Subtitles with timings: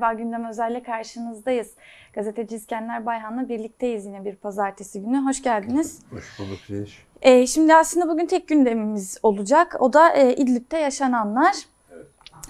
[0.00, 1.74] Merhaba Gündem Özel'le karşınızdayız.
[2.12, 5.18] Gazeteci İskender Bayhan'la birlikteyiz yine bir pazartesi günü.
[5.18, 6.02] Hoş geldiniz.
[6.10, 7.06] Hoş bulduk Zeliş.
[7.22, 9.76] Ee, şimdi aslında bugün tek gündemimiz olacak.
[9.80, 11.54] O da e, İdlib'de yaşananlar.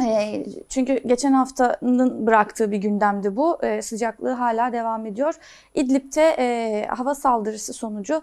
[0.07, 3.59] E, çünkü geçen haftanın bıraktığı bir gündemdi bu.
[3.63, 5.35] E, sıcaklığı hala devam ediyor.
[5.75, 8.23] İdlib'de e, hava saldırısı sonucu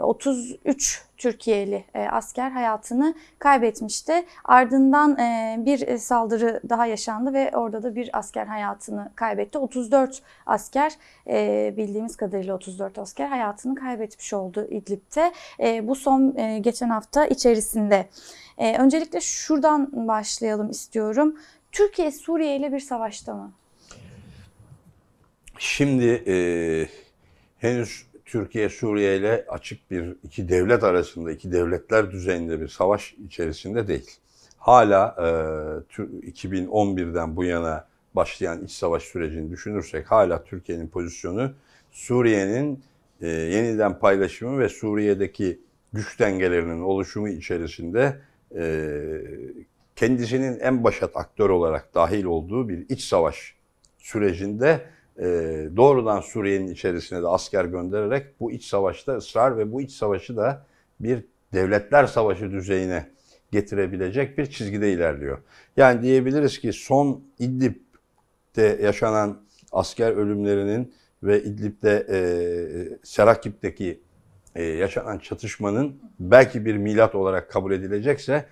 [0.00, 4.24] 33 Türkiye'li e, asker hayatını kaybetmişti.
[4.44, 9.58] Ardından e, bir saldırı daha yaşandı ve orada da bir asker hayatını kaybetti.
[9.58, 10.92] 34 asker
[11.26, 15.32] e, bildiğimiz kadarıyla 34 asker hayatını kaybetmiş oldu İdlib'de.
[15.60, 18.08] E, bu son e, geçen hafta içerisinde.
[18.58, 21.36] E, öncelikle şuradan başlayalım istiyorum.
[21.72, 23.52] Türkiye Suriye ile bir savaşta mı?
[25.58, 26.34] Şimdi e,
[27.58, 33.88] henüz Türkiye Suriye ile açık bir iki devlet arasında, iki devletler düzeyinde bir savaş içerisinde
[33.88, 34.10] değil.
[34.58, 41.52] Hala e, 2011'den bu yana başlayan iç savaş sürecini düşünürsek hala Türkiye'nin pozisyonu
[41.92, 42.82] Suriye'nin
[43.20, 45.60] e, yeniden paylaşımı ve Suriye'deki
[45.92, 48.20] güç dengelerinin oluşumu içerisinde
[48.56, 48.88] e,
[49.96, 53.54] kendisinin en başat aktör olarak dahil olduğu bir iç savaş
[53.98, 54.80] sürecinde
[55.20, 55.26] e,
[55.76, 60.66] doğrudan Suriye'nin içerisine de asker göndererek bu iç savaşta ısrar ve bu iç savaşı da
[61.00, 63.10] bir devletler savaşı düzeyine
[63.52, 65.38] getirebilecek bir çizgide ilerliyor.
[65.76, 72.18] Yani diyebiliriz ki son İdlib'de yaşanan asker ölümlerinin ve İdlib'de e,
[73.02, 74.00] Serakip'teki
[74.54, 78.46] e, yaşanan çatışmanın belki bir milat olarak kabul edilecekse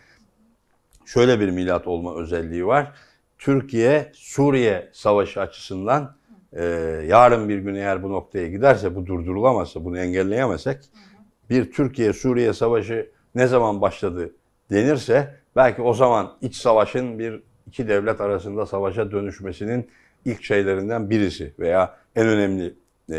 [1.05, 2.93] şöyle bir milat olma özelliği var.
[3.39, 6.18] Türkiye Suriye savaşı açısından
[6.53, 6.65] e,
[7.07, 10.79] yarın bir gün eğer bu noktaya giderse, bu durdurulamazsa, bunu engelleyemezsek
[11.51, 14.35] bir Türkiye-Suriye savaşı ne zaman başladı
[14.71, 19.91] denirse belki o zaman iç savaşın bir iki devlet arasında savaşa dönüşmesinin
[20.25, 22.75] ilk şeylerinden birisi veya en önemli
[23.13, 23.19] e,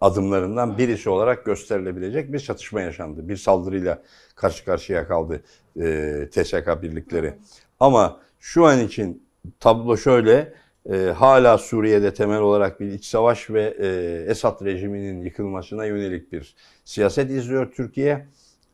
[0.00, 3.28] adımlarından birisi olarak gösterilebilecek bir çatışma yaşandı.
[3.28, 4.02] Bir saldırıyla
[4.34, 5.42] karşı karşıya kaldı
[5.80, 7.34] e, TSK birlikleri.
[7.80, 9.22] Ama şu an için
[9.60, 10.52] tablo şöyle,
[10.90, 16.54] e, hala Suriye'de temel olarak bir iç savaş ve e, Esad rejiminin yıkılmasına yönelik bir
[16.84, 18.26] siyaset izliyor Türkiye.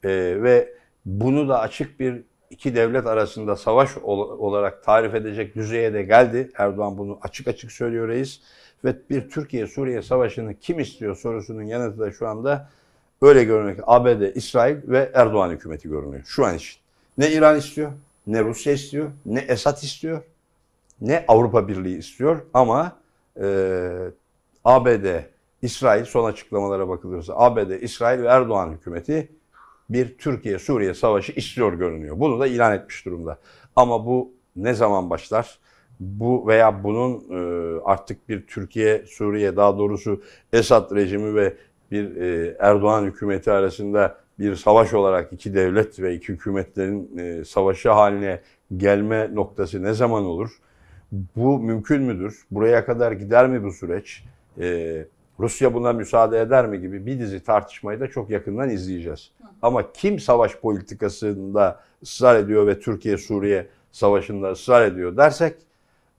[0.04, 0.08] E,
[0.42, 0.74] ve
[1.06, 6.50] bunu da açık bir iki devlet arasında savaş olarak tarif edecek düzeye de geldi.
[6.58, 8.40] Erdoğan bunu açık açık söylüyor reis.
[8.84, 12.70] Ve bir Türkiye-Suriye savaşını kim istiyor sorusunun yanıtı da şu anda
[13.22, 16.80] öyle görünüyor ABD, İsrail ve Erdoğan hükümeti görünüyor şu an için.
[17.18, 17.92] Ne İran istiyor,
[18.26, 20.22] ne Rusya istiyor, ne Esad istiyor,
[21.00, 22.92] ne Avrupa Birliği istiyor ama
[23.40, 23.48] e,
[24.64, 25.06] ABD,
[25.62, 29.28] İsrail son açıklamalara bakılırsa ABD, İsrail ve Erdoğan hükümeti
[29.90, 32.20] bir Türkiye-Suriye savaşı istiyor görünüyor.
[32.20, 33.38] Bunu da ilan etmiş durumda.
[33.76, 35.58] Ama bu ne zaman başlar?
[36.00, 40.22] Bu veya bunun e, artık bir Türkiye-Suriye daha doğrusu
[40.52, 41.56] Esad rejimi ve
[41.90, 47.90] bir e, Erdoğan hükümeti arasında bir savaş olarak iki devlet ve iki hükümetlerin e, savaşı
[47.90, 48.40] haline
[48.76, 50.50] gelme noktası ne zaman olur?
[51.12, 52.42] Bu mümkün müdür?
[52.50, 54.24] Buraya kadar gider mi bu süreç?
[54.60, 55.06] Ee,
[55.40, 59.30] Rusya buna müsaade eder mi gibi bir dizi tartışmayı da çok yakından izleyeceğiz.
[59.62, 65.54] Ama kim savaş politikasında ısrar ediyor ve Türkiye-Suriye savaşında ısrar ediyor dersek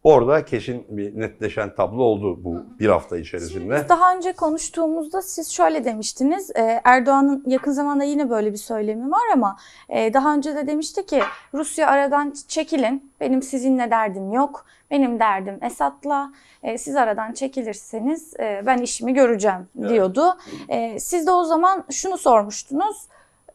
[0.03, 3.75] Orada kesin bir netleşen tablo oldu bu bir hafta içerisinde.
[3.75, 6.51] Biz daha önce konuştuğumuzda siz şöyle demiştiniz.
[6.55, 9.57] E, Erdoğan'ın yakın zamanda yine böyle bir söylemi var ama
[9.89, 11.21] e, daha önce de demişti ki
[11.53, 13.11] Rusya aradan çekilin.
[13.19, 14.65] Benim sizinle derdim yok.
[14.91, 16.31] Benim derdim Esad'la.
[16.63, 20.37] E, siz aradan çekilirseniz ben işimi göreceğim diyordu.
[20.69, 21.03] Evet.
[21.03, 23.07] Siz de o zaman şunu sormuştunuz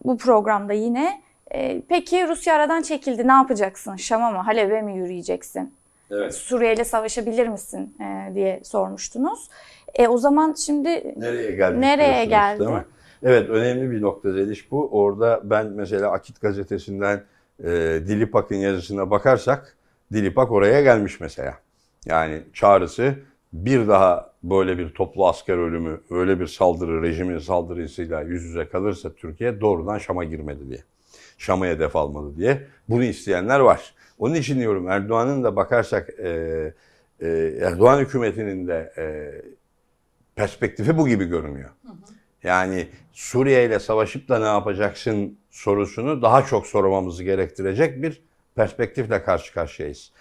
[0.04, 1.22] bu programda yine.
[1.88, 3.96] Peki Rusya aradan çekildi ne yapacaksın?
[3.96, 5.74] Şam'a mı Halep'e mi yürüyeceksin?
[6.10, 6.34] Evet.
[6.34, 9.48] Suriye ile savaşabilir misin e, diye sormuştunuz.
[9.94, 11.80] E, o zaman şimdi nereye geldi?
[11.80, 12.60] Nereye geldi?
[12.60, 12.84] Değil mi?
[13.22, 14.88] Evet önemli bir nokta Zeliş bu.
[14.92, 17.22] Orada ben mesela Akit gazetesinden
[17.64, 17.70] e,
[18.06, 19.76] Dilipak'ın yazısına bakarsak
[20.12, 21.54] Dilipak oraya gelmiş mesela.
[22.06, 23.14] Yani çağrısı
[23.52, 29.12] bir daha böyle bir toplu asker ölümü, öyle bir saldırı, rejimin saldırısıyla yüz yüze kalırsa
[29.12, 30.80] Türkiye doğrudan Şam'a girmedi diye.
[31.38, 32.66] Şam'a hedef almalı diye.
[32.88, 33.94] Bunu isteyenler var.
[34.18, 36.28] Onun için diyorum Erdoğan'ın da bakarsak e,
[37.20, 37.28] e,
[37.60, 39.04] Erdoğan hükümetinin de e,
[40.36, 41.70] perspektifi bu gibi görünüyor.
[42.42, 48.22] Yani Suriye ile savaşıp da ne yapacaksın sorusunu daha çok sormamızı gerektirecek bir
[48.54, 50.12] perspektifle karşı karşıyayız.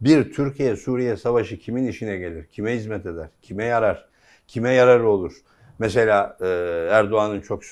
[0.00, 2.46] Bir Türkiye-Suriye savaşı kimin işine gelir?
[2.46, 3.28] Kime hizmet eder?
[3.42, 4.08] Kime yarar?
[4.46, 5.32] Kime yararı olur?
[5.78, 6.46] Mesela e,
[6.90, 7.68] Erdoğan'ın çok e,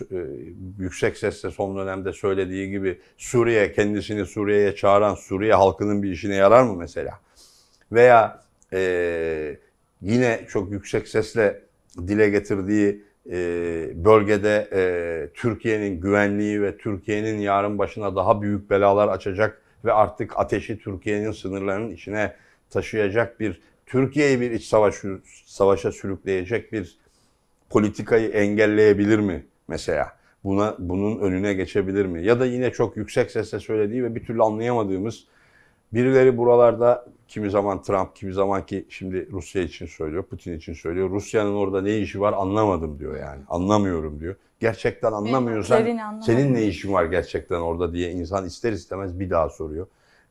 [0.79, 6.62] yüksek sesle son dönemde söylediği gibi Suriye kendisini Suriye'ye çağıran Suriye halkının bir işine yarar
[6.62, 7.21] mı mesela?
[7.93, 8.43] Veya
[8.73, 9.56] e,
[10.03, 11.62] yine çok yüksek sesle
[11.99, 13.37] dile getirdiği e,
[14.05, 14.83] bölgede e,
[15.35, 21.91] Türkiye'nin güvenliği ve Türkiye'nin yarın başına daha büyük belalar açacak ve artık ateşi Türkiye'nin sınırlarının
[21.91, 22.37] içine
[22.71, 24.95] taşıyacak bir Türkiye'yi bir iç savaş
[25.47, 26.99] savaşa sürükleyecek bir
[27.75, 30.12] politikayı engelleyebilir mi mesela?
[30.44, 32.25] Buna bunun önüne geçebilir mi?
[32.25, 35.25] Ya da yine çok yüksek sesle söylediği ve bir türlü anlayamadığımız
[35.93, 41.11] birileri buralarda kimi zaman Trump, kimi zaman ki şimdi Rusya için söylüyor, Putin için söylüyor.
[41.11, 43.43] Rusya'nın orada ne işi var anlamadım diyor yani.
[43.49, 44.35] Anlamıyorum diyor.
[44.61, 45.85] Gerçekten anlamıyorsan
[46.23, 49.87] senin ne işin var gerçekten orada diye insan ister istemez bir daha soruyor.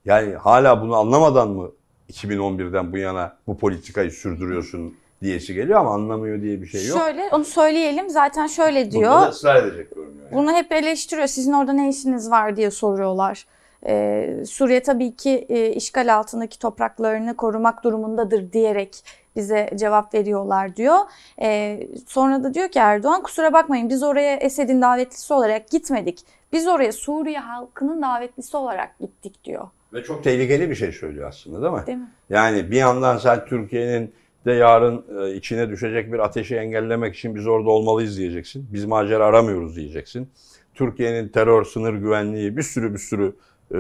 [0.06, 1.72] Yani hala bunu anlamadan mı
[2.12, 7.00] 2011'den bu yana bu politikayı sürdürüyorsun diyesi geliyor ama anlamıyor diye bir şey yok.
[7.00, 9.12] Şöyle onu söyleyelim zaten şöyle diyor.
[9.12, 10.26] da ısrar edecek görünüyor.
[10.32, 10.36] yani.
[10.36, 11.28] Bunu hep eleştiriyor.
[11.28, 13.46] Sizin orada ne işiniz var diye soruyorlar.
[13.88, 19.04] Ee, Suriye tabii ki e, işgal altındaki topraklarını korumak durumundadır diyerek
[19.36, 20.98] bize cevap veriyorlar diyor.
[21.42, 26.20] Ee, sonra da diyor ki Erdoğan kusura bakmayın biz oraya Esed'in davetlisi olarak gitmedik.
[26.54, 29.68] Biz oraya Suriye halkının davetlisi olarak gittik diyor.
[29.94, 31.88] Ve çok tehlikeli bir şey söylüyor aslında değil mi?
[31.88, 32.12] Değil mi?
[32.30, 34.14] Yani bir yandan sen Türkiye'nin
[34.46, 38.68] de yarın e, içine düşecek bir ateşi engellemek için biz orada olmalıyız diyeceksin.
[38.74, 40.30] Biz macera aramıyoruz diyeceksin.
[40.74, 43.36] Türkiye'nin terör, sınır güvenliği bir sürü bir sürü
[43.72, 43.78] e,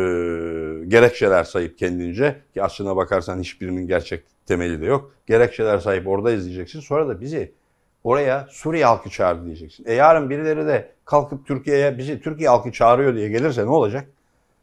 [0.87, 5.11] gerekçeler sayıp kendince ki aslına bakarsan hiçbirinin gerçek temeli de yok.
[5.27, 6.79] Gerekçeler sayıp oradayız diyeceksin.
[6.79, 7.51] Sonra da bizi
[8.03, 9.85] oraya Suriye halkı çağırdı diyeceksin.
[9.87, 14.07] E yarın birileri de kalkıp Türkiye'ye bizi Türkiye halkı çağırıyor diye gelirse ne olacak?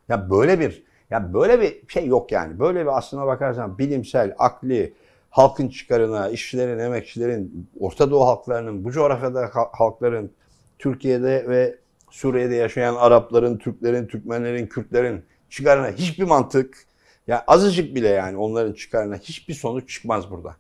[0.09, 2.59] Ya böyle bir ya böyle bir şey yok yani.
[2.59, 4.93] Böyle bir aslına bakarsan bilimsel, akli,
[5.31, 10.33] halkın çıkarına, işçilerin, emekçilerin, Orta Doğu halklarının, bu coğrafyada ha- halkların,
[10.79, 11.79] Türkiye'de ve
[12.11, 16.87] Suriye'de yaşayan Arapların, Türklerin, Türkmenlerin, Kürtlerin çıkarına hiçbir mantık,
[17.27, 20.57] ya azıcık bile yani onların çıkarına hiçbir sonuç çıkmaz burada.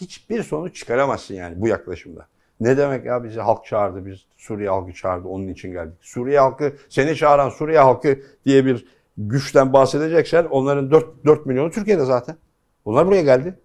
[0.00, 2.26] Hiçbir sonuç çıkaramazsın yani bu yaklaşımda.
[2.60, 5.98] Ne demek ya bizi halk çağırdı, biz Suriye halkı çağırdı, onun için geldik.
[6.00, 8.86] Suriye halkı, seni çağıran Suriye halkı diye bir
[9.18, 12.36] güçten bahsedeceksen onların 4, 4 milyonu Türkiye'de zaten.
[12.84, 13.58] Onlar buraya geldi.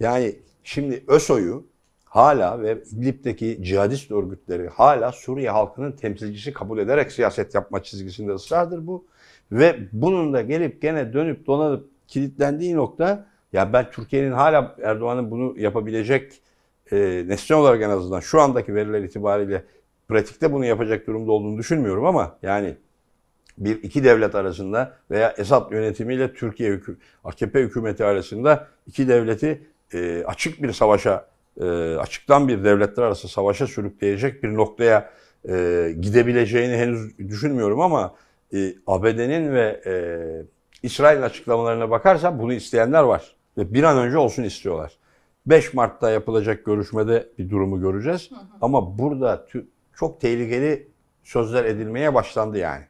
[0.00, 1.66] Yani şimdi ÖSO'yu
[2.04, 8.86] hala ve İdlib'deki cihadist örgütleri hala Suriye halkının temsilcisi kabul ederek siyaset yapma çizgisinde ısrardır
[8.86, 9.06] bu.
[9.52, 15.58] Ve bunun da gelip gene dönüp dolanıp kilitlendiği nokta ya ben Türkiye'nin hala Erdoğan'ın bunu
[15.58, 16.32] yapabilecek
[16.92, 19.64] e, nesne olarak en azından şu andaki veriler itibariyle
[20.08, 22.76] pratikte bunu yapacak durumda olduğunu düşünmüyorum ama yani
[23.58, 26.80] bir iki devlet arasında veya Esad yönetimiyle Türkiye
[27.24, 29.62] AKP hükümeti arasında iki devleti
[29.94, 31.26] e, açık bir savaşa,
[31.60, 35.10] e, açıktan bir devletler arası savaşa sürükleyecek bir noktaya
[35.48, 38.14] e, gidebileceğini henüz düşünmüyorum ama
[38.54, 39.94] e, ABD'nin ve e,
[40.82, 43.36] İsrail'in açıklamalarına bakarsan bunu isteyenler var.
[43.58, 44.92] Ve bir an önce olsun istiyorlar.
[45.46, 48.30] 5 Mart'ta yapılacak görüşmede bir durumu göreceğiz.
[48.60, 49.46] Ama burada
[49.94, 50.88] çok tehlikeli
[51.24, 52.84] sözler edilmeye başlandı yani.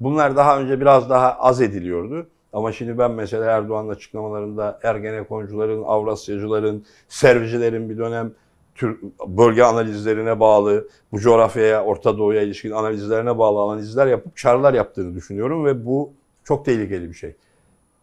[0.00, 2.30] Bunlar daha önce biraz daha az ediliyordu.
[2.52, 8.32] Ama şimdi ben mesela Erdoğan'ın açıklamalarında Ergenekoncuların, Avrasyacıların, Servicilerin bir dönem
[8.74, 15.14] Tür- bölge analizlerine bağlı, bu coğrafyaya, Orta Doğu'ya ilişkin analizlerine bağlı analizler yapıp çağrılar yaptığını
[15.14, 16.12] düşünüyorum ve bu
[16.44, 17.36] çok tehlikeli bir şey.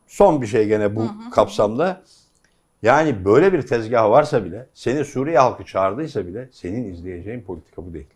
[0.08, 2.02] Son bir şey gene bu kapsamda.
[2.82, 7.94] Yani böyle bir tezgah varsa bile, seni Suriye halkı çağırdıysa bile senin izleyeceğin politika bu
[7.94, 8.08] değil.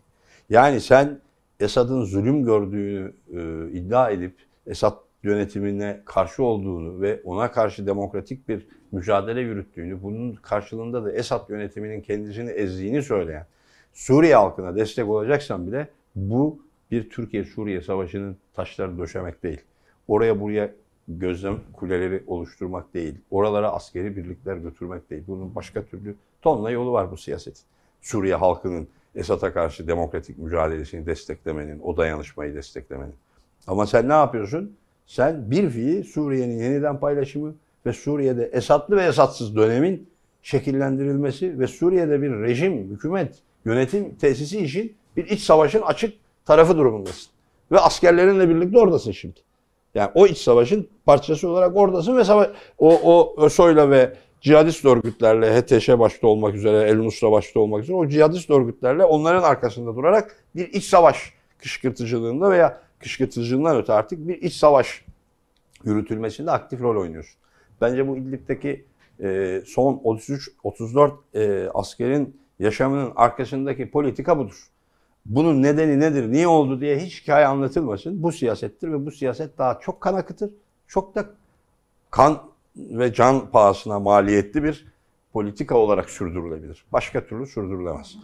[0.50, 1.20] Yani sen
[1.60, 4.34] Esad'ın zulüm gördüğünü e, iddia edip
[4.66, 11.48] Esad yönetimine karşı olduğunu ve ona karşı demokratik bir mücadele yürüttüğünü, bunun karşılığında da Esad
[11.48, 13.46] yönetiminin kendisini ezdiğini söyleyen
[13.92, 19.60] Suriye halkına destek olacaksan bile bu bir Türkiye-Suriye savaşının taşları döşemek değil.
[20.08, 20.70] Oraya buraya
[21.08, 23.14] gözlem kuleleri oluşturmak değil.
[23.30, 25.22] Oralara askeri birlikler götürmek değil.
[25.26, 27.62] Bunun başka türlü tonla yolu var bu siyasetin.
[28.00, 33.14] Suriye halkının Esad'a karşı demokratik mücadelesini desteklemenin, o dayanışmayı desteklemenin.
[33.66, 34.76] Ama sen ne yapıyorsun?
[35.10, 37.54] Sen bir fiil Suriye'nin yeniden paylaşımı
[37.86, 40.08] ve Suriye'de Esadlı ve Esadsız dönemin
[40.42, 46.14] şekillendirilmesi ve Suriye'de bir rejim, hükümet, yönetim tesisi için bir iç savaşın açık
[46.44, 47.30] tarafı durumundasın.
[47.72, 49.40] Ve askerlerinle birlikte oradasın şimdi.
[49.94, 52.48] Yani o iç savaşın parçası olarak oradasın ve savaş,
[52.78, 57.96] o, o ÖSO'yla ve cihadist örgütlerle HTŞ başta olmak üzere, El Nusra başta olmak üzere
[57.96, 64.42] o cihadist örgütlerle onların arkasında durarak bir iç savaş kışkırtıcılığında veya kışkırtıcılığından öte artık bir
[64.42, 65.04] iç savaş
[65.84, 67.40] yürütülmesinde aktif rol oynuyorsun.
[67.80, 68.84] Bence bu İdlib'deki
[69.22, 74.70] e, son 33-34 e, askerin yaşamının arkasındaki politika budur.
[75.26, 78.22] Bunun nedeni nedir, niye oldu diye hiç hikaye anlatılmasın.
[78.22, 80.50] Bu siyasettir ve bu siyaset daha çok kan akıtır.
[80.88, 81.26] Çok da
[82.10, 82.42] kan
[82.76, 84.86] ve can pahasına maliyetli bir
[85.32, 86.84] politika olarak sürdürülebilir.
[86.92, 88.16] Başka türlü sürdürülemez.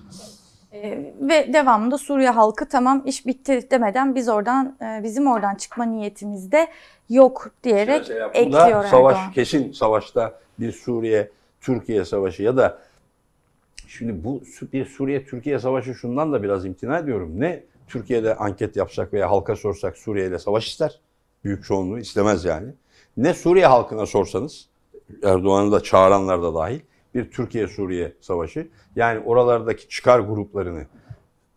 [0.83, 5.85] Ee, ve devamında Suriye halkı tamam iş bitti demeden biz oradan e, bizim oradan çıkma
[5.85, 6.69] niyetimiz de
[7.09, 9.33] yok diyerek bu ekliyor savaş Erdoğan.
[9.33, 11.31] kesin savaşta bir Suriye
[11.61, 12.79] Türkiye savaşı ya da
[13.87, 14.43] şimdi bu
[14.73, 17.41] bir Suriye Türkiye savaşı şundan da biraz imtina ediyorum.
[17.41, 21.01] Ne Türkiye'de anket yapsak veya halka sorsak Suriye ile savaş ister.
[21.45, 22.69] Büyük çoğunluğu istemez yani.
[23.17, 24.69] Ne Suriye halkına sorsanız
[25.23, 26.81] Erdoğan'ı da çağıranlar da dahil
[27.17, 28.69] bir Türkiye-Suriye savaşı.
[28.97, 30.87] Yani oralardaki çıkar gruplarını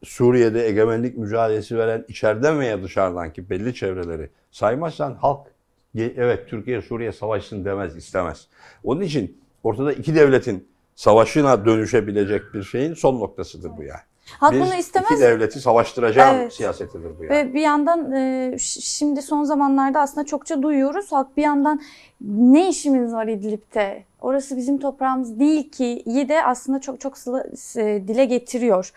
[0.03, 5.47] Suriye'de egemenlik mücadelesi veren içeriden veya dışarıdan ki belli çevreleri saymazsan halk
[5.95, 8.47] "Ge- evet Türkiye-Suriye savaşsın demez, istemez.
[8.83, 14.08] Onun için ortada iki devletin savaşına dönüşebilecek bir şeyin son noktasıdır bu yani.
[14.37, 16.53] Halk Biz istemez iki devleti savaştıracağım Evet.
[16.53, 17.29] siyasetidir bu yani.
[17.29, 21.11] Ve bir yandan e, şimdi son zamanlarda aslında çokça duyuyoruz.
[21.11, 21.81] Halk bir yandan
[22.21, 24.03] ne işimiz var İdlib'de?
[24.21, 28.91] Orası bizim toprağımız değil ki iyi de aslında çok çok sıla- s- dile getiriyor.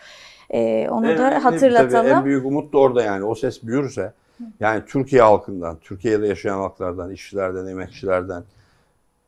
[0.50, 1.90] E, onu En da hatırlatalım.
[1.90, 3.24] Tabii en büyük umut da orada yani.
[3.24, 4.12] O ses büyürse
[4.60, 8.42] yani Türkiye halkından, Türkiye'de yaşayan halklardan, işçilerden, emekçilerden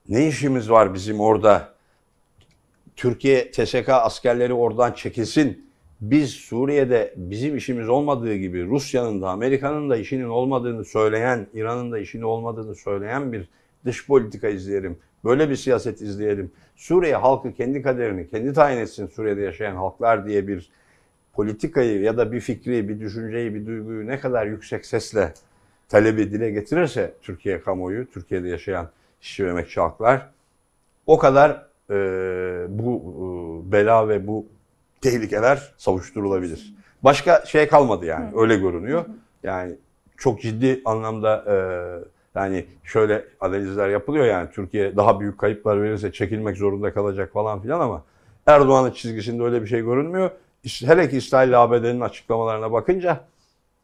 [0.09, 1.69] ne işimiz var bizim orada?
[2.97, 5.71] Türkiye TSK askerleri oradan çekilsin.
[6.11, 11.99] Biz Suriye'de bizim işimiz olmadığı gibi Rusya'nın da Amerika'nın da işinin olmadığını söyleyen, İran'ın da
[11.99, 13.49] işinin olmadığını söyleyen bir
[13.85, 14.99] dış politika izleyelim.
[15.25, 16.53] Böyle bir siyaset izleyelim.
[16.77, 20.71] Suriye halkı kendi kaderini kendi tayin etsin Suriye'de yaşayan halklar diye bir
[21.33, 25.33] politikayı ya da bir fikri, bir düşünceyi, bir duyguyu ne kadar yüksek sesle
[25.89, 28.91] talebi dile getirirse Türkiye kamuoyu, Türkiye'de yaşayan
[29.23, 30.31] işçi ve emekçi halklar
[31.07, 31.97] o kadar e,
[32.69, 33.03] bu
[33.69, 34.47] e, bela ve bu
[35.05, 36.75] tehlikeler savuşturulabilir.
[37.03, 39.05] Başka şey kalmadı yani öyle görünüyor.
[39.43, 39.75] Yani
[40.17, 41.57] çok ciddi anlamda e,
[42.39, 47.81] yani şöyle analizler yapılıyor yani Türkiye daha büyük kayıplar verirse çekilmek zorunda kalacak falan filan
[47.81, 48.03] ama
[48.47, 50.31] Erdoğan'ın çizgisinde öyle bir şey görünmüyor.
[50.65, 53.21] Hele ki İsrail ABD'nin açıklamalarına bakınca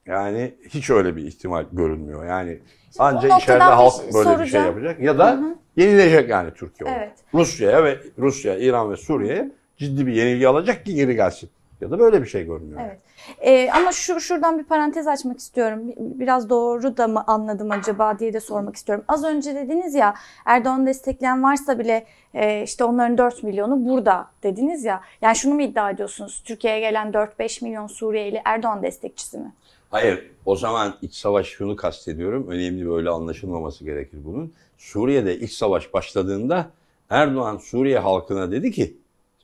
[0.07, 2.27] yani hiç öyle bir ihtimal görünmüyor.
[2.27, 2.61] Yani
[2.99, 4.67] ancak noktadan içeride halk böyle bir şey soracağım.
[4.67, 5.41] yapacak ya da
[5.77, 6.91] yenilecek yani Türkiye.
[6.91, 7.13] Evet.
[7.35, 9.51] Rusya'ya ve Rusya, İran ve Suriye'ye
[9.81, 11.51] ciddi bir yenilgi alacak ki geri gelsin.
[11.81, 12.81] Ya da böyle bir şey görünüyor.
[12.85, 12.99] Evet.
[13.41, 15.89] Ee, ama şu şuradan bir parantez açmak istiyorum.
[15.89, 19.05] Bir- Biraz doğru da mı anladım acaba diye de sormak istiyorum.
[19.09, 24.85] Az önce dediniz ya Erdoğan'ı destekleyen varsa bile e, işte onların 4 milyonu burada dediniz
[24.85, 25.01] ya.
[25.23, 26.43] Yani şunu mu iddia ediyorsunuz?
[26.45, 29.53] Türkiye'ye gelen 4-5 milyon Suriyeli Erdoğan destekçisi mi?
[29.91, 32.47] Hayır, o zaman iç savaş şunu kastediyorum.
[32.49, 34.53] Önemli böyle anlaşılmaması gerekir bunun.
[34.79, 36.67] Suriye'de iç savaş başladığında
[37.11, 38.97] Erdoğan Suriye halkına dedi ki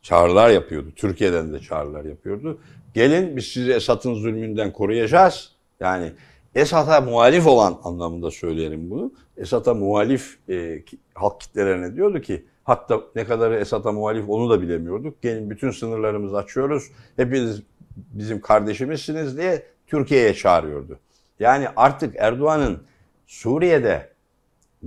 [0.06, 0.88] çağrılar yapıyordu.
[0.96, 2.58] Türkiye'den de çağrılar yapıyordu.
[2.94, 5.52] Gelin biz sizi Esad'ın zulmünden koruyacağız.
[5.80, 6.12] Yani
[6.54, 9.12] Esad'a muhalif olan anlamında söyleyelim bunu.
[9.36, 10.82] Esad'a muhalif e,
[11.14, 15.22] halk kitlelerine diyordu ki hatta ne kadarı Esad'a muhalif onu da bilemiyorduk.
[15.22, 16.84] Gelin bütün sınırlarımızı açıyoruz.
[17.16, 17.62] Hepiniz
[17.96, 20.98] bizim kardeşimizsiniz diye Türkiye'ye çağırıyordu.
[21.40, 22.82] Yani artık Erdoğan'ın
[23.26, 24.10] Suriye'de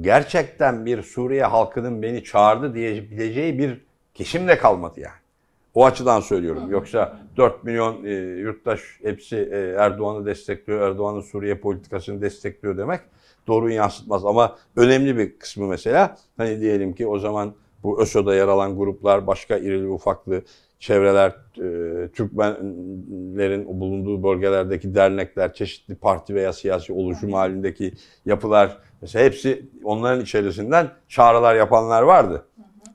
[0.01, 5.19] gerçekten bir Suriye halkının beni çağırdı diyebileceği bir kesim de kalmadı yani.
[5.73, 6.71] O açıdan söylüyorum.
[6.71, 13.01] Yoksa 4 milyon e, yurttaş hepsi e, Erdoğan'ı destekliyor, Erdoğan'ın Suriye politikasını destekliyor demek
[13.47, 14.25] doğruyu yansıtmaz.
[14.25, 19.27] Ama önemli bir kısmı mesela hani diyelim ki o zaman bu ÖSO'da yer alan gruplar,
[19.27, 20.41] başka irili ufaklı
[20.79, 27.93] çevreler, e, Türkmenlerin bulunduğu bölgelerdeki dernekler, çeşitli parti veya siyasi oluşum halindeki
[28.25, 32.45] yapılar, mesela hepsi onların içerisinden çağrılar yapanlar vardı.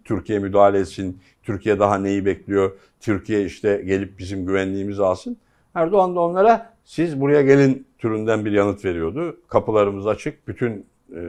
[0.04, 2.70] Türkiye müdahale etsin, Türkiye daha neyi bekliyor,
[3.00, 5.36] Türkiye işte gelip bizim güvenliğimizi alsın.
[5.74, 9.36] Erdoğan da onlara siz buraya gelin türünden bir yanıt veriyordu.
[9.48, 11.20] Kapılarımız açık, bütün e,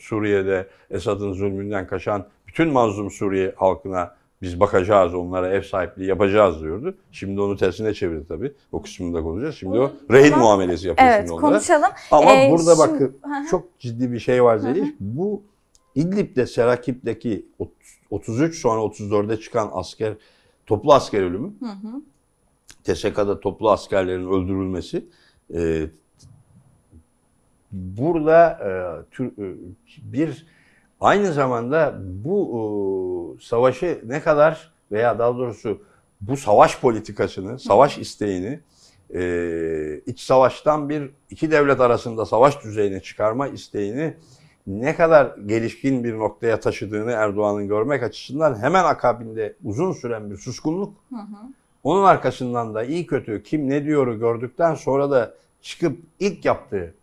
[0.00, 6.94] Suriye'de Esad'ın zulmünden kaçan bütün mazlum Suriye halkına biz bakacağız, onlara ev sahipliği yapacağız diyordu.
[7.12, 8.52] Şimdi onu tersine çevirdi tabii.
[8.72, 9.54] O kısmını da konuşacağız.
[9.56, 10.44] Şimdi o rehin Tamam.
[10.46, 11.46] muamelesi yapıyor Evet şimdi onlara.
[11.52, 11.90] konuşalım.
[12.10, 13.16] Ama Ee, burada şimdi- bakın
[13.50, 14.88] çok ciddi bir şey var Zeliş.
[15.00, 15.42] Bu
[15.94, 17.72] İdlib'de Serakip'teki 30
[18.10, 20.14] 33 sonra 34'e çıkan asker
[20.66, 22.02] toplu asker ölümü, Hı hı.
[22.84, 25.04] TSK'da toplu askerlerin öldürülmesi
[25.54, 25.86] e,
[27.72, 28.70] burada e,
[29.10, 29.56] tür- e,
[30.02, 30.46] bir
[31.00, 35.82] aynı zamanda bu e, savaşı ne kadar veya daha doğrusu
[36.20, 38.60] bu savaş politikasını, savaş isteğini
[39.14, 44.14] e, iç savaştan bir iki devlet arasında savaş düzeyine çıkarma isteğini
[44.66, 50.94] ne kadar gelişkin bir noktaya taşıdığını Erdoğan'ın görmek açısından hemen akabinde uzun süren bir suskunluk
[51.10, 51.36] Hı hı.
[51.84, 56.94] onun arkasından da iyi kötü kim ne diyoru gördükten sonra da çıkıp ilk yaptığı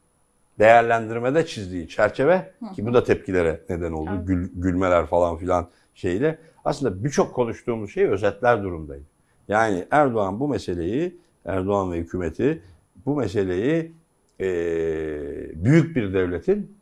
[0.60, 4.10] değerlendirmede çizdiği çerçeve ki bu da tepkilere neden oldu.
[4.16, 4.28] Evet.
[4.28, 6.38] Gül- gülmeler falan filan şeyle.
[6.66, 9.04] Aslında birçok konuştuğumuz şeyi özetler durumdaydı.
[9.48, 12.62] Yani Erdoğan bu meseleyi, Erdoğan ve hükümeti
[13.06, 13.92] bu meseleyi
[14.40, 16.79] eee, büyük bir devletin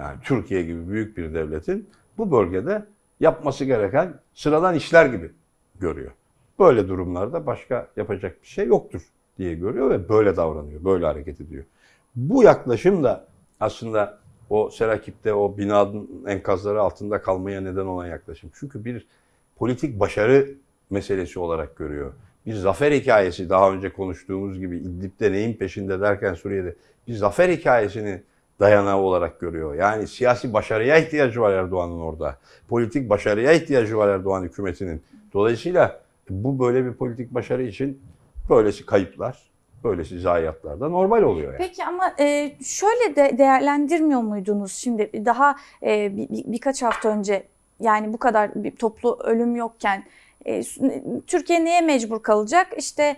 [0.00, 1.88] yani Türkiye gibi büyük bir devletin
[2.18, 2.86] bu bölgede
[3.20, 5.30] yapması gereken sıradan işler gibi
[5.80, 6.10] görüyor.
[6.58, 9.02] Böyle durumlarda başka yapacak bir şey yoktur
[9.38, 11.64] diye görüyor ve böyle davranıyor, böyle hareket ediyor.
[12.16, 13.26] Bu yaklaşım da
[13.60, 14.18] aslında
[14.50, 18.50] o Serakip'te o binanın enkazları altında kalmaya neden olan yaklaşım.
[18.54, 19.06] Çünkü bir
[19.56, 20.48] politik başarı
[20.90, 22.12] meselesi olarak görüyor.
[22.46, 26.74] Bir zafer hikayesi daha önce konuştuğumuz gibi İdlib'de neyin peşinde derken Suriye'de
[27.08, 28.22] bir zafer hikayesini
[28.60, 29.74] dayanağı olarak görüyor.
[29.74, 32.36] Yani siyasi başarıya ihtiyacı var Erdoğan'ın orada.
[32.68, 35.02] Politik başarıya ihtiyacı var Erdoğan hükümetinin.
[35.34, 36.00] Dolayısıyla
[36.30, 38.02] bu böyle bir politik başarı için
[38.50, 39.38] böylesi kayıplar,
[39.84, 41.58] böylesi zayiatlar da normal oluyor yani.
[41.58, 47.42] Peki ama e, şöyle de değerlendirmiyor muydunuz şimdi daha e, bir- bir- birkaç hafta önce
[47.80, 50.04] yani bu kadar bir toplu ölüm yokken
[50.46, 50.62] e,
[51.26, 52.66] Türkiye neye mecbur kalacak?
[52.78, 53.16] İşte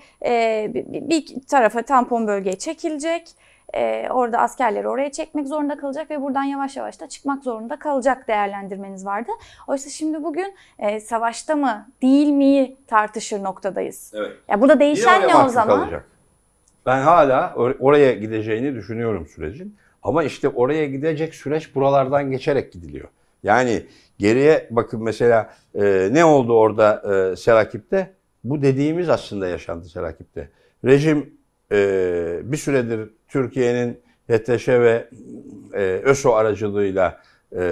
[1.09, 3.29] bir tarafa tampon bölgeye çekilecek.
[3.75, 8.29] E, orada askerleri oraya çekmek zorunda kalacak ve buradan yavaş yavaş da çıkmak zorunda kalacak
[8.29, 9.31] değerlendirmeniz vardı.
[9.67, 14.13] Oysa şimdi bugün e, savaşta mı değil miyi tartışır noktadayız.
[14.17, 14.33] Evet.
[14.49, 15.81] Ya burada değişen ne o zaman?
[15.81, 16.05] kalacak.
[16.87, 19.77] Ben hala or- oraya gideceğini düşünüyorum sürecin.
[20.03, 23.09] Ama işte oraya gidecek süreç buralardan geçerek gidiliyor.
[23.43, 23.87] Yani
[24.19, 27.03] geriye bakın mesela e, ne oldu orada
[27.33, 28.13] e, Serakip'te?
[28.45, 30.49] Bu dediğimiz aslında yaşandı Serakip'te.
[30.85, 31.35] Rejim
[31.73, 34.01] e, bir süredir Türkiye'nin
[34.31, 35.09] HTŞ ve
[35.75, 37.21] e, ÖSO aracılığıyla
[37.53, 37.65] e,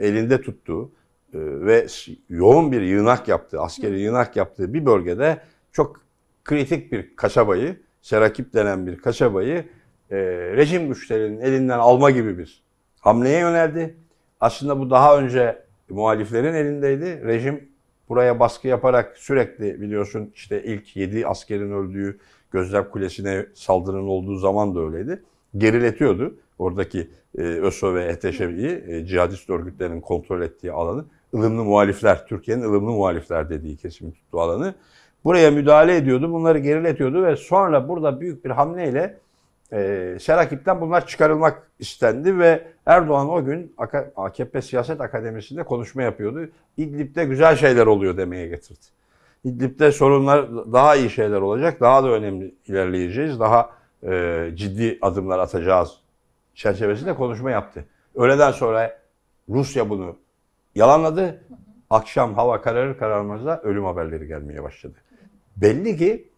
[0.00, 0.92] elinde tuttuğu
[1.34, 1.86] e, ve
[2.28, 5.40] yoğun bir yığınak yaptığı, askeri yığınak yaptığı bir bölgede
[5.72, 6.00] çok
[6.44, 9.64] kritik bir kasabayı, Serakip denen bir kasabayı
[10.10, 10.16] e,
[10.56, 12.62] rejim güçlerinin elinden alma gibi bir
[13.00, 13.96] hamleye yöneldi.
[14.40, 17.22] Aslında bu daha önce muhaliflerin elindeydi.
[17.24, 17.68] Rejim
[18.08, 22.18] buraya baskı yaparak sürekli biliyorsun işte ilk 7 askerin öldüğü
[22.50, 25.22] Gözlem Kulesi'ne saldırının olduğu zaman da öyleydi.
[25.56, 31.04] Geriletiyordu oradaki e, ÖSO ve ETŞ'yi, e, cihadist örgütlerin kontrol ettiği alanı.
[31.34, 34.74] ılımlı muhalifler, Türkiye'nin ılımlı muhalifler dediği kesimin tuttuğu alanı.
[35.24, 39.18] Buraya müdahale ediyordu, bunları geriletiyordu ve sonra burada büyük bir hamleyle
[39.72, 43.74] e, Serakip'ten bunlar çıkarılmak istendi ve Erdoğan o gün
[44.16, 46.48] AKP Siyaset Akademisi'nde konuşma yapıyordu.
[46.76, 48.86] İdlib'de güzel şeyler oluyor demeye getirdi.
[49.44, 53.70] İdlib'de sorunlar daha iyi şeyler olacak, daha da önemli ilerleyeceğiz, daha
[54.02, 56.00] e, ciddi adımlar atacağız
[56.54, 57.84] çerçevesinde konuşma yaptı.
[58.14, 58.98] Öğleden sonra
[59.48, 60.16] Rusya bunu
[60.74, 61.44] yalanladı.
[61.90, 64.94] Akşam hava kararır kararmaz da ölüm haberleri gelmeye başladı.
[65.56, 66.28] Belli ki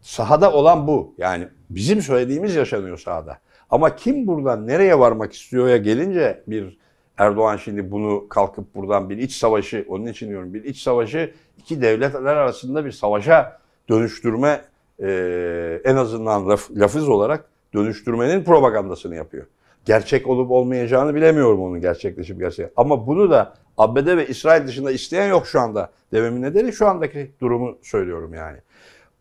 [0.00, 1.14] sahada olan bu.
[1.18, 3.38] Yani bizim söylediğimiz yaşanıyor sahada.
[3.70, 6.78] Ama kim buradan nereye varmak istiyorya gelince bir
[7.18, 11.82] Erdoğan şimdi bunu kalkıp buradan bir iç savaşı, onun için diyorum bir iç savaşı iki
[11.82, 14.60] devletler arasında bir savaşa dönüştürme
[15.02, 19.46] e, en azından laf, lafız olarak dönüştürmenin propagandasını yapıyor.
[19.84, 22.70] Gerçek olup olmayacağını bilemiyorum onun gerçekleşip gerçek.
[22.76, 25.90] Ama bunu da ABD ve İsrail dışında isteyen yok şu anda.
[26.12, 28.58] Dememin nedeni şu andaki durumu söylüyorum yani.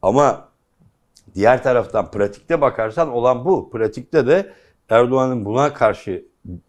[0.01, 0.49] Ama
[1.36, 3.69] diğer taraftan pratikte bakarsan olan bu.
[3.71, 4.53] Pratikte de
[4.89, 6.25] Erdoğan'ın buna karşı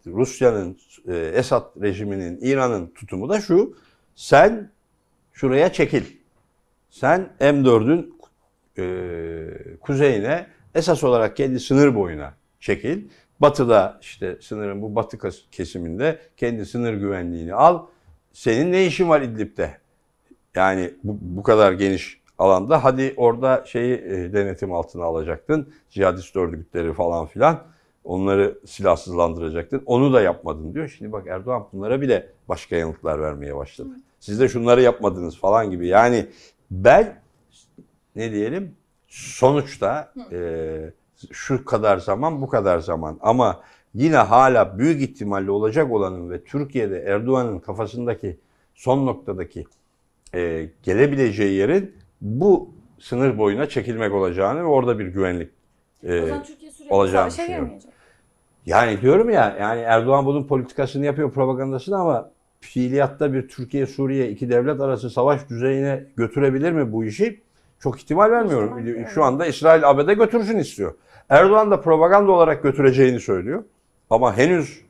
[0.07, 3.75] Rusya'nın, e, Esad rejiminin, İran'ın tutumu da şu.
[4.15, 4.71] Sen
[5.33, 6.03] şuraya çekil.
[6.89, 8.17] Sen M4'ün
[8.77, 13.09] e, kuzeyine esas olarak kendi sınır boyuna çekil.
[13.39, 15.17] Batıda işte sınırın bu batı
[15.51, 17.85] kesiminde kendi sınır güvenliğini al.
[18.33, 19.77] Senin ne işin var İdlib'de?
[20.55, 25.73] Yani bu, bu kadar geniş alanda hadi orada şeyi e, denetim altına alacaktın.
[25.89, 27.63] Cihadist örgütleri falan filan.
[28.07, 29.83] Onları silahsızlandıracaktın.
[29.85, 30.95] Onu da yapmadın diyor.
[30.97, 33.89] Şimdi bak Erdoğan bunlara bile başka yanıtlar vermeye başladı.
[34.19, 35.87] Siz de şunları yapmadınız falan gibi.
[35.87, 36.25] Yani
[36.71, 37.21] ben
[38.15, 38.75] ne diyelim
[39.07, 40.91] sonuçta e,
[41.31, 43.61] şu kadar zaman bu kadar zaman ama
[43.93, 48.37] yine hala büyük ihtimalle olacak olanın ve Türkiye'de Erdoğan'ın kafasındaki
[48.75, 49.65] son noktadaki
[50.33, 55.49] e, gelebileceği yerin bu sınır boyuna çekilmek olacağını ve orada bir güvenlik
[56.03, 57.71] e, O zaman Türkiye sürekli olacağını düşünüyorum.
[58.67, 64.81] Yani diyorum ya yani Erdoğan bunun politikasını yapıyor propagandasını ama fiiliyatta bir Türkiye-Suriye iki devlet
[64.81, 67.41] arası savaş düzeyine götürebilir mi bu işi?
[67.79, 68.79] Çok ihtimal vermiyorum.
[68.79, 69.09] İhtimal.
[69.09, 70.93] Şu anda İsrail ABD götürsün istiyor.
[71.29, 73.63] Erdoğan da propaganda olarak götüreceğini söylüyor.
[74.09, 74.81] Ama henüz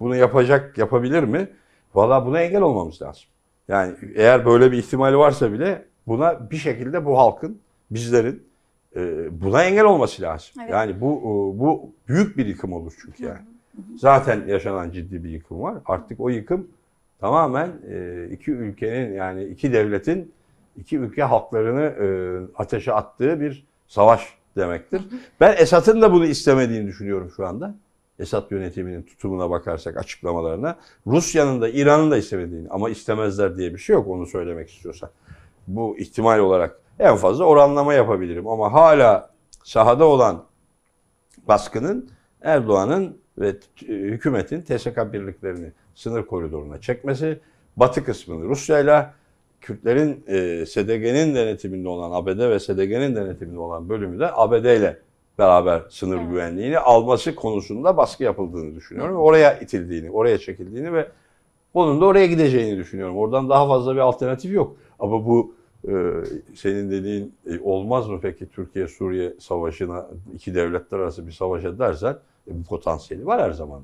[0.00, 1.48] bunu yapacak, yapabilir mi?
[1.94, 3.24] Valla buna engel olmamız lazım.
[3.68, 7.58] Yani eğer böyle bir ihtimali varsa bile buna bir şekilde bu halkın,
[7.90, 8.49] bizlerin
[9.30, 10.54] buna engel olması lazım.
[10.60, 10.70] Evet.
[10.70, 13.38] Yani bu e, bu büyük bir yıkım olur çünkü yani.
[13.96, 15.78] Zaten yaşanan ciddi bir yıkım var.
[15.86, 16.68] Artık o yıkım
[17.20, 20.32] tamamen e, iki ülkenin yani iki devletin
[20.76, 22.06] iki ülke halklarını e,
[22.56, 25.02] ateşe attığı bir savaş demektir.
[25.40, 27.74] Ben Esad'ın da bunu istemediğini düşünüyorum şu anda.
[28.18, 30.78] Esad yönetiminin tutumuna bakarsak açıklamalarına.
[31.06, 35.10] Rusya'nın da İran'ın da istemediğini ama istemezler diye bir şey yok onu söylemek istiyorsak.
[35.66, 39.30] Bu ihtimal olarak en fazla oranlama yapabilirim ama hala
[39.64, 40.44] sahada olan
[41.48, 42.10] baskının
[42.42, 47.40] Erdoğan'ın ve t- hükümetin TSK birliklerini sınır koridoruna çekmesi,
[47.76, 49.14] batı kısmını Rusya'yla
[49.60, 54.98] Kürtlerin e, SDG'nin denetiminde olan ABD ve SDG'nin denetiminde olan bölümü de ABD ile
[55.38, 56.30] beraber sınır Evet.
[56.30, 59.14] güvenliğini alması konusunda baskı yapıldığını düşünüyorum.
[59.14, 61.08] Ve Oraya itildiğini, oraya çekildiğini ve
[61.74, 63.16] onun da oraya gideceğini düşünüyorum.
[63.16, 64.76] Oradan daha fazla bir alternatif yok.
[64.98, 65.59] Ama bu e,
[66.54, 72.16] senin dediğin e, olmaz mı peki Türkiye-Suriye savaşına iki devletler arası bir savaşa dersen
[72.48, 73.82] e, bu potansiyeli var her zaman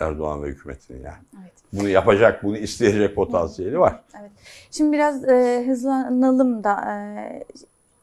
[0.00, 1.22] Erdoğan ve hükümetinin yani.
[1.42, 1.52] Evet.
[1.72, 4.02] Bunu yapacak, bunu isteyecek potansiyeli var.
[4.70, 7.44] Şimdi biraz e, hızlanalım da e,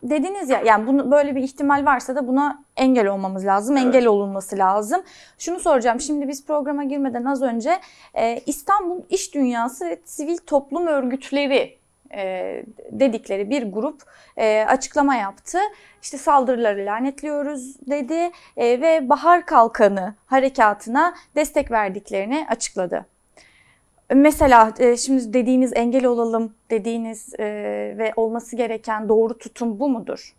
[0.04, 4.58] dediniz ya yani bunu böyle bir ihtimal varsa da buna engel olmamız lazım, engel olunması
[4.58, 5.02] lazım.
[5.38, 6.00] Şunu soracağım.
[6.00, 7.80] Şimdi biz programa girmeden az önce
[8.14, 11.78] e, İstanbul İş Dünyası ve Sivil Toplum Örgütleri
[12.16, 14.02] e, dedikleri bir grup
[14.38, 15.58] e, açıklama yaptı.
[16.02, 23.06] İşte saldırıları lanetliyoruz dedi e, ve Bahar Kalkanı harekatına destek verdiklerini açıkladı.
[24.14, 27.46] Mesela e, şimdi dediğiniz engel olalım dediğiniz e,
[27.98, 30.36] ve olması gereken doğru tutum bu mudur?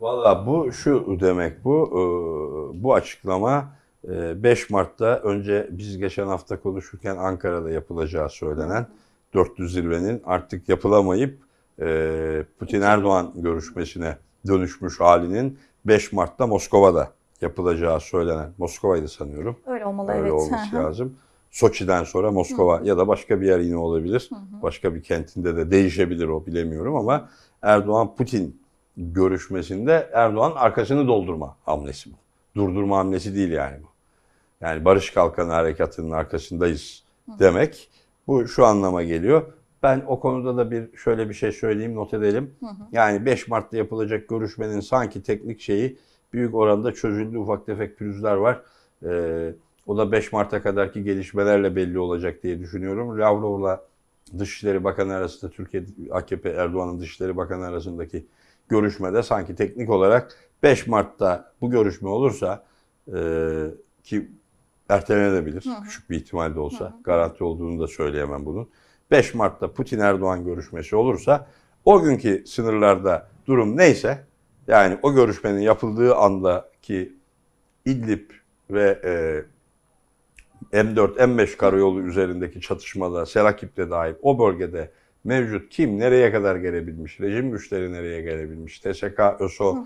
[0.00, 1.90] Valla bu şu demek bu,
[2.74, 8.86] bu açıklama e, 5 Mart'ta önce biz geçen hafta konuşurken Ankara'da yapılacağı söylenen
[9.34, 11.38] 400 zirvenin artık yapılamayıp
[11.80, 19.56] e, Putin-Erdoğan görüşmesine dönüşmüş halinin 5 Mart'ta Moskova'da yapılacağı söylenen, Moskova'ydı sanıyorum.
[19.66, 20.32] Öyle olmalı Öyle evet.
[20.32, 20.84] olması Hı hı.
[20.84, 21.16] lazım.
[21.50, 24.30] Soçi'den sonra Moskova ya da başka bir yer yine olabilir.
[24.62, 27.28] Başka bir kentinde de değişebilir o bilemiyorum ama
[27.62, 28.62] Erdoğan Putin
[28.96, 32.16] görüşmesinde Erdoğan arkasını doldurma hamlesi bu.
[32.56, 33.88] Durdurma hamlesi değil yani bu.
[34.60, 37.02] Yani Barış Kalkanı Harekatı'nın arkasındayız
[37.38, 37.88] demek.
[38.28, 39.52] Bu şu anlama geliyor.
[39.82, 42.54] Ben o konuda da bir şöyle bir şey söyleyeyim, not edelim.
[42.92, 45.98] Yani 5 Mart'ta yapılacak görüşmenin sanki teknik şeyi
[46.32, 47.38] büyük oranda çözüldü.
[47.38, 48.62] Ufak tefek pürüzler var.
[49.04, 49.52] Ee,
[49.86, 53.18] o da 5 Mart'a kadarki gelişmelerle belli olacak diye düşünüyorum.
[53.18, 53.84] Lavrov'la
[54.38, 58.26] Dışişleri Bakanı arasında Türkiye AKP Erdoğan'ın Dışişleri Bakanı arasındaki
[58.68, 62.64] görüşmede sanki teknik olarak 5 Mart'ta bu görüşme olursa
[63.14, 63.20] e,
[64.04, 64.28] ki
[64.88, 65.64] ertelenebilir.
[65.84, 66.98] Küçük bir ihtimal de olsa.
[67.04, 68.68] Garanti olduğunu da söyleyemem bunun.
[69.10, 71.46] 5 Mart'ta Putin Erdoğan görüşmesi olursa
[71.84, 74.24] o günkü sınırlarda durum neyse
[74.66, 77.18] yani o görüşmenin yapıldığı andaki
[77.84, 78.30] İdlib
[78.70, 79.44] ve e,
[80.72, 84.90] M4, M5 karayolu üzerindeki çatışmada Serakip'te dahil o bölgede
[85.24, 89.84] mevcut kim nereye kadar gelebilmiş, rejim güçleri nereye gelebilmiş, TSK, ÖSO,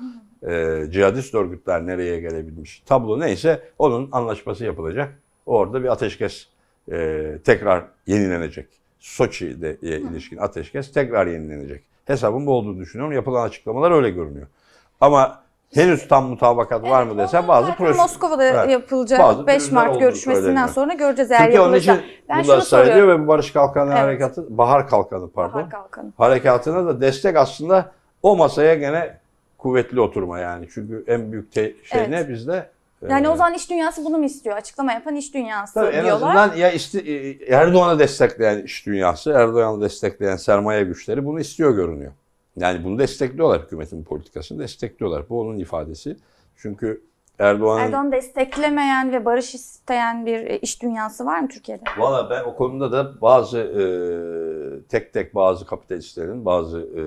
[0.49, 5.19] e, cihadist örgütler nereye gelebilmiş, tablo neyse onun anlaşması yapılacak.
[5.47, 6.47] Orada bir ateşkes
[6.93, 8.67] e, tekrar yenilenecek.
[9.01, 11.83] Soçi'de e, ilişkin ateşkes tekrar yenilenecek.
[12.05, 13.15] Hesabın bu olduğunu düşünüyorum.
[13.15, 14.47] Yapılan açıklamalar öyle görünüyor.
[15.01, 15.42] Ama
[15.75, 17.93] henüz tam mutabakat var mı desem bazı proje.
[18.03, 18.71] Moskova'da Evet.
[18.71, 20.69] yapılacak Bazı 5 pürüzler Mart görüşmesinden söyleniyor.
[20.69, 22.01] sonra göreceğiz eğer Türkiye onun için.
[22.29, 23.09] Ben sayılıyor soruyorum.
[23.09, 24.01] ve bu Barış Kalkanı Evet.
[24.03, 25.55] Harekatı, Bahar Kalkanı pardon.
[25.61, 26.13] Bahar Kalkanı.
[26.17, 29.19] Harekatına da destek aslında o masaya gene
[29.59, 30.69] kuvvetli oturma yani.
[30.75, 32.09] Çünkü en büyük te- şey Evet.
[32.09, 32.71] ne bizde?
[33.09, 34.57] Yani Ee, o zaman iş dünyası bunu mu istiyor?
[34.57, 36.37] Açıklama yapan iş dünyası Tabii en diyorlar.
[36.37, 36.99] azından ya isti-
[37.49, 42.13] e, Erdoğan'ı destekleyen iş dünyası, Erdoğan'ı destekleyen sermaye güçleri bunu istiyor görünüyor.
[42.57, 45.29] Yani bunu destekliyorlar hükümetin politikasını destekliyorlar.
[45.29, 46.17] Bu onun ifadesi.
[46.57, 47.03] Çünkü
[47.39, 51.83] Erdoğan'ın Erdoğan desteklemeyen ve barış isteyen bir e, iş dünyası var mı Türkiye'de?
[51.99, 53.85] Valla ben o konuda da bazı e,
[54.89, 57.03] tek tek bazı kapitalistlerin, bazı e,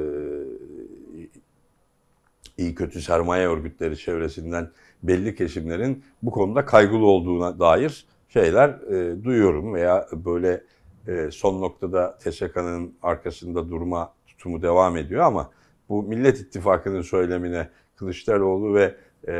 [2.57, 4.69] iyi kötü sermaye örgütleri çevresinden
[5.03, 10.63] belli kesimlerin bu konuda kaygılı olduğuna dair şeyler e, duyuyorum veya böyle
[11.07, 14.13] e, son noktada TSK'nın arkasında durma
[14.45, 15.49] tutumu devam ediyor ama
[15.89, 18.95] bu Millet İttifakı'nın söylemine Kılıçdaroğlu ve
[19.27, 19.31] e,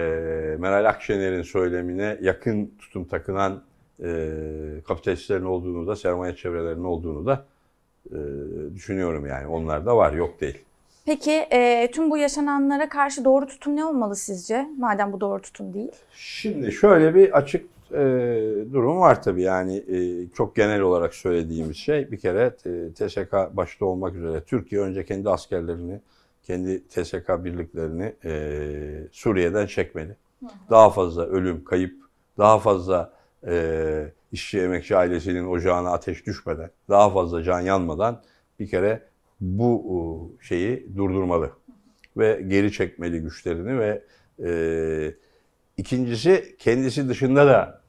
[0.59, 3.63] Meral Akşener'in söylemine yakın tutum takınan
[4.03, 4.29] e,
[4.87, 7.45] kapitalistlerin olduğunu da, sermaye çevrelerinin olduğunu da
[8.11, 8.17] e,
[8.75, 9.47] düşünüyorum yani.
[9.47, 10.57] Onlar da var, yok değil.
[11.05, 14.67] Peki e, tüm bu yaşananlara karşı doğru tutum ne olmalı sizce?
[14.77, 15.91] Madem bu doğru tutum değil.
[16.15, 22.11] Şimdi şöyle bir açık e, durum var tabii yani e, çok genel olarak söylediğimiz şey
[22.11, 26.01] bir kere e, TSK başta olmak üzere Türkiye önce kendi askerlerini,
[26.43, 30.15] kendi TSK birliklerini e, Suriye'den çekmeli.
[30.69, 31.95] Daha fazla ölüm, kayıp,
[32.37, 33.13] daha fazla
[33.47, 38.21] e, işçi emekçi ailesinin ocağına ateş düşmeden, daha fazla can yanmadan
[38.59, 39.01] bir kere
[39.41, 41.51] bu şeyi durdurmalı
[42.17, 44.01] ve geri çekmeli güçlerini ve
[44.43, 45.13] e,
[45.77, 47.84] ikincisi kendisi dışında da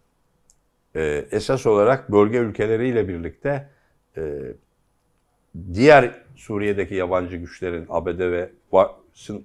[0.97, 3.69] e, esas olarak bölge ülkeleriyle birlikte
[4.17, 4.43] e,
[5.75, 8.51] diğer Suriye'deki yabancı güçlerin ABD ve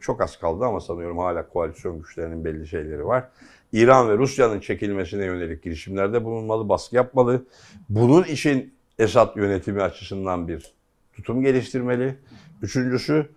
[0.01, 3.29] çok az kaldı ama sanıyorum hala koalisyon güçlerinin belli şeyleri var.
[3.73, 7.45] İran ve Rusya'nın çekilmesine yönelik girişimlerde bulunmalı, baskı yapmalı.
[7.89, 10.73] Bunun için Esad yönetimi açısından bir
[11.13, 12.15] tutum geliştirmeli.
[12.61, 13.29] Üçüncüsü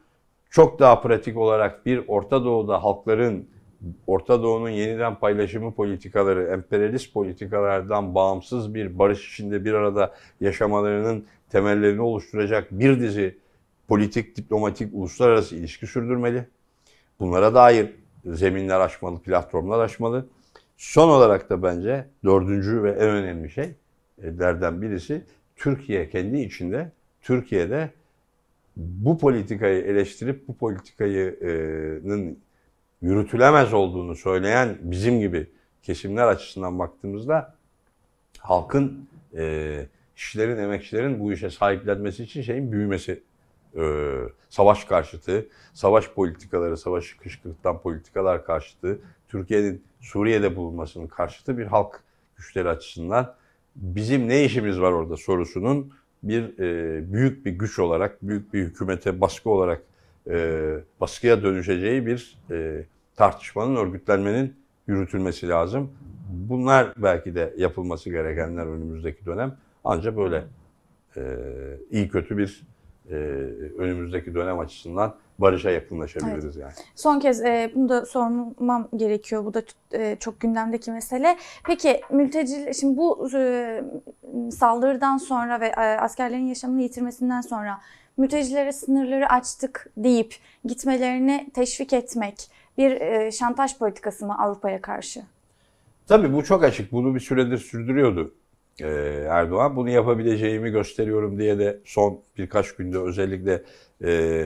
[0.50, 3.48] çok daha pratik olarak bir Orta Doğu'da halkların
[4.06, 12.00] Orta Doğu'nun yeniden paylaşımı politikaları, emperyalist politikalardan bağımsız bir barış içinde bir arada yaşamalarının temellerini
[12.00, 13.38] oluşturacak bir dizi
[13.88, 16.44] politik, diplomatik, uluslararası ilişki sürdürmeli.
[17.20, 17.90] Bunlara dair
[18.24, 20.26] zeminler açmalı, platformlar açmalı.
[20.76, 25.24] Son olarak da bence dördüncü ve en önemli şeylerden birisi
[25.56, 26.92] Türkiye kendi içinde,
[27.22, 27.90] Türkiye'de
[28.76, 32.38] bu politikayı eleştirip bu politikayının
[33.02, 35.50] yürütülemez olduğunu söyleyen bizim gibi
[35.82, 37.54] kesimler açısından baktığımızda
[38.38, 43.22] halkın, e, işçilerin, emekçilerin bu işe sahiplenmesi için şeyin büyümesi.
[43.76, 44.12] E,
[44.48, 52.02] savaş karşıtı, savaş politikaları, savaşı kışkırtan politikalar karşıtı, Türkiye'nin Suriye'de bulunmasının karşıtı bir halk
[52.36, 53.34] güçleri açısından
[53.76, 59.20] bizim ne işimiz var orada sorusunun bir e, büyük bir güç olarak, büyük bir hükümete
[59.20, 59.82] baskı olarak
[60.30, 62.84] e, baskıya dönüşeceği bir e,
[63.16, 64.54] tartışmanın, örgütlenmenin
[64.86, 65.90] yürütülmesi lazım.
[66.32, 69.56] Bunlar belki de yapılması gerekenler önümüzdeki dönem.
[69.84, 70.44] Ancak böyle
[71.16, 71.22] e,
[71.90, 72.66] iyi kötü bir
[73.10, 73.14] e,
[73.78, 76.72] önümüzdeki dönem açısından barışa yakınlaşabiliriz yani.
[76.94, 79.44] Son kez e, bunu da sormam gerekiyor.
[79.44, 81.36] Bu da e, çok gündemdeki mesele.
[81.66, 83.84] Peki mülteci şimdi bu e,
[84.50, 87.80] saldırıdan sonra ve e, askerlerin yaşamını yitirmesinden sonra
[88.16, 95.22] mültecilere sınırları açtık deyip gitmelerini teşvik etmek bir e, şantaj politikası mı Avrupa'ya karşı?
[96.06, 96.92] Tabii bu çok açık.
[96.92, 98.34] Bunu bir süredir sürdürüyordu
[98.80, 98.86] e,
[99.28, 99.76] Erdoğan.
[99.76, 103.62] Bunu yapabileceğimi gösteriyorum diye de son birkaç günde özellikle
[104.04, 104.42] e,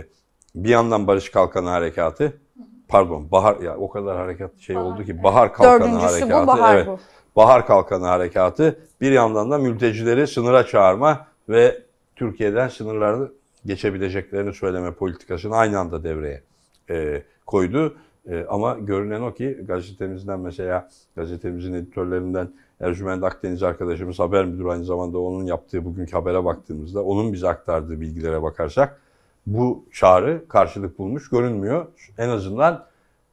[0.54, 2.40] bir yandan Barış Kalkanı Harekatı,
[2.88, 5.22] pardon Bahar ya o kadar harekat şey Bahar, oldu ki.
[5.22, 6.42] Bahar Kalkanı Dördüncüsü Harekatı.
[6.42, 6.86] bu, bahar evet.
[6.86, 6.98] bu.
[7.36, 11.82] Bahar Kalkanı Harekatı bir yandan da mültecileri sınıra çağırma ve
[12.16, 13.32] Türkiye'den sınırları
[13.66, 16.42] geçebileceklerini söyleme politikasını aynı anda devreye
[16.90, 17.96] e, koydu.
[18.30, 24.84] E, ama görünen o ki gazetemizden mesela gazetemizin editörlerinden Ercüment Akdeniz arkadaşımız haber müdürü aynı
[24.84, 29.00] zamanda onun yaptığı bugünkü habere baktığımızda onun bize aktardığı bilgilere bakarsak
[29.46, 31.86] bu çağrı karşılık bulmuş görünmüyor.
[32.18, 32.86] En azından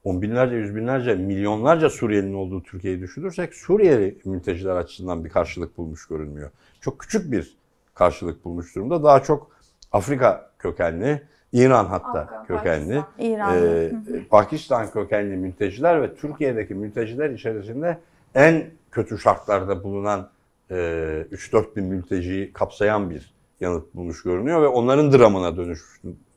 [0.04, 6.08] on binlerce, yüz binlerce, milyonlarca Suriyelinin olduğu Türkiye'yi düşünürsek Suriyeli mülteciler açısından bir karşılık bulmuş
[6.08, 6.52] görünmüyor.
[6.82, 7.58] Çok küçük bir
[7.94, 9.04] karşılık bulmuş durumda.
[9.04, 9.55] Daha çok
[9.96, 11.22] Afrika kökenli,
[11.54, 14.24] İran hatta Afgan, kökenli, Pakistan, e.
[14.30, 17.98] Pakistan kökenli mülteciler ve Türkiye'deki mülteciler içerisinde
[18.36, 20.30] en kötü şartlarda bulunan
[20.72, 25.82] e, 3-4 bin mülteciyi kapsayan bir yanıt bulmuş görünüyor ve onların dramına dönüş,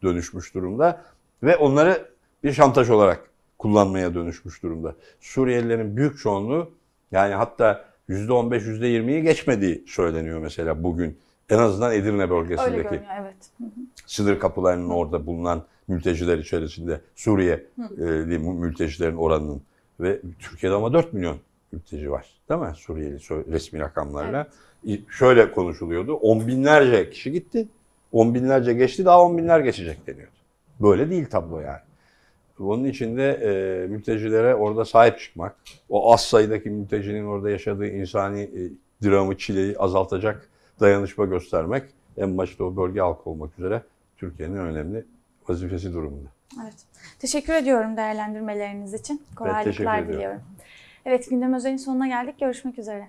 [0.03, 1.03] dönüşmüş durumda
[1.43, 2.09] ve onları
[2.45, 4.95] bir şantaj olarak kullanmaya dönüşmüş durumda.
[5.21, 6.71] Suriyelilerin büyük çoğunluğu
[7.13, 11.19] yani hatta %15, %20'yi geçmediği söyleniyor mesela bugün.
[11.51, 13.35] En azından Edirne Öyle bölgesindeki görünüyor evet.
[13.59, 13.71] Hı hı.
[14.07, 19.63] sınır kapılarının orada bulunan mülteciler içerisinde Suriyeli mültecilerin oranının
[20.01, 21.37] ve Türkiye'de ama 4 milyon
[21.73, 22.27] mülteci var.
[22.51, 22.73] Değil mi?
[22.77, 23.19] Suriyeli
[23.53, 24.47] resmi rakamlarla.
[24.85, 26.15] İ- Şöyle konuşuluyordu.
[26.15, 27.69] On binlerce kişi gitti.
[28.13, 30.33] On binlerce geçti daha on binler geçecek deniyordu.
[30.81, 31.81] Böyle değil tablo yani.
[32.61, 35.57] Onun için de e, mültecilere orada sahip çıkmak,
[35.89, 38.61] o az sayıdaki mültecinin orada yaşadığı insani e,
[39.05, 40.49] dramı, çileyi azaltacak
[40.81, 41.85] dayanışma göstermek
[42.17, 43.83] en başta o bölge halkı olmak üzere
[44.17, 45.05] Türkiye'nin önemli
[45.49, 46.29] vazifesi durumunda.
[46.63, 46.75] Evet.
[47.19, 49.23] Teşekkür ediyorum değerlendirmeleriniz için.
[49.37, 50.41] Kolaylıklar diliyorum.
[51.05, 52.41] Evet gündem özelin sonuna geldik.
[52.41, 53.09] Görüşmek üzere.